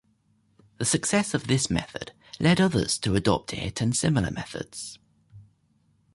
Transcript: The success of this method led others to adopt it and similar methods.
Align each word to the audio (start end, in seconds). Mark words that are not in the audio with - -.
The 0.79 0.85
success 0.85 1.35
of 1.35 1.45
this 1.45 1.69
method 1.69 2.11
led 2.39 2.59
others 2.59 2.97
to 2.97 3.13
adopt 3.13 3.53
it 3.53 3.81
and 3.81 3.95
similar 3.95 4.31
methods. 4.31 4.97